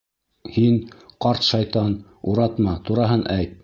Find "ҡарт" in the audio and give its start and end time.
1.27-1.47